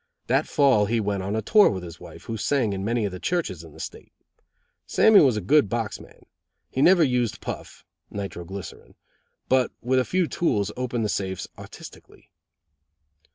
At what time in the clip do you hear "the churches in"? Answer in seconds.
3.11-3.71